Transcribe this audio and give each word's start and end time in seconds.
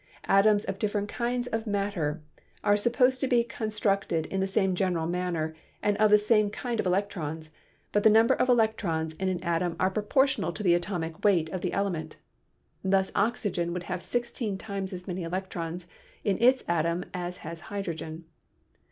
Atoms 0.25 0.65
of 0.65 0.79
different 0.79 1.09
kinds 1.09 1.45
of 1.45 1.67
matter 1.67 2.23
are 2.63 2.75
supposed 2.75 3.21
to 3.21 3.27
be 3.27 3.43
constructed 3.43 4.25
in 4.25 4.39
the 4.39 4.47
same 4.47 4.73
general 4.73 5.05
manner 5.05 5.53
and 5.83 5.95
of 5.97 6.09
the 6.09 6.17
same 6.17 6.49
kind 6.49 6.79
of 6.79 6.87
electrons, 6.87 7.51
but 7.91 8.01
the 8.01 8.09
number 8.09 8.33
of 8.33 8.49
electrons 8.49 9.13
in 9.17 9.29
an 9.29 9.43
atom 9.43 9.75
are 9.79 9.91
proportional 9.91 10.51
to 10.53 10.63
the 10.63 10.73
atomic 10.73 11.23
weight 11.23 11.49
of 11.51 11.61
the 11.61 11.71
element. 11.73 12.17
Thus 12.83 13.11
oxygen 13.13 13.73
would 13.73 13.83
have 13.83 14.01
sixteen 14.01 14.57
times 14.57 14.91
as 14.91 15.07
many 15.07 15.21
electrons 15.21 15.87
in 16.23 16.41
its 16.41 16.63
atom 16.67 17.05
as 17.13 17.37
has 17.45 17.59
hydrogen. 17.69 18.25